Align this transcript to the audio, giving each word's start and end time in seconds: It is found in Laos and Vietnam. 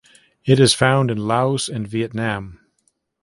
It 0.45 0.59
is 0.59 0.73
found 0.73 1.11
in 1.11 1.19
Laos 1.27 1.69
and 1.69 1.87
Vietnam. 1.87 2.57